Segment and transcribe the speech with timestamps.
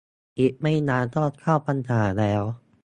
[0.39, 2.43] อีกไม่นานก็เข้าพรรษาแล้ว